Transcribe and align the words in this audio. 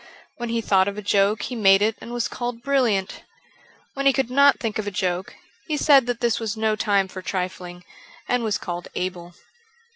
When 0.37 0.49
he 0.49 0.61
thought 0.61 0.87
of 0.87 0.97
a 0.97 1.03
joke 1.03 1.43
he 1.43 1.55
made 1.55 1.83
it 1.83 1.95
and 2.01 2.11
was 2.11 2.27
called 2.27 2.63
brilliant. 2.63 3.21
When 3.93 4.07
he 4.07 4.13
could 4.13 4.31
not 4.31 4.59
think 4.59 4.79
of 4.79 4.87
a 4.87 4.89
joke 4.89 5.35
he 5.67 5.77
said 5.77 6.07
that 6.07 6.21
this 6.21 6.39
was 6.39 6.57
no 6.57 6.75
time 6.75 7.07
for 7.07 7.21
trifling, 7.21 7.83
and 8.27 8.43
was 8.43 8.57
called 8.57 8.87
able. 8.95 9.35